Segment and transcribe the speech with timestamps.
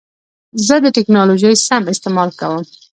[0.65, 2.63] زه د ټکنالوژۍ سم استعمال کوم.